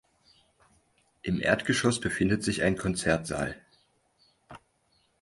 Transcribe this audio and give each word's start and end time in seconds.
Im 1.21 1.39
Erdgeschoss 1.39 1.99
befindet 1.99 2.43
sich 2.43 2.63
ein 2.63 2.75
Konzertsaal. 2.75 3.55